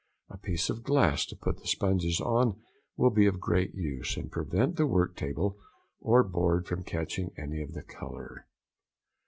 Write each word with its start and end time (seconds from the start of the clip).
A 0.31 0.37
piece 0.39 0.71
of 0.71 0.81
glass 0.81 1.27
to 1.27 1.35
put 1.35 1.57
the 1.59 1.67
sponges 1.67 2.19
on 2.19 2.59
will 2.97 3.11
be 3.11 3.27
of 3.27 3.39
great 3.39 3.75
use, 3.75 4.17
and 4.17 4.31
prevent 4.31 4.75
the 4.77 4.87
work 4.87 5.15
table 5.15 5.59
or 5.99 6.23
board 6.23 6.65
from 6.67 6.83
catching 6.83 7.31
any 7.37 7.61
of 7.61 7.73
the 7.73 7.83
colour. 7.83 8.47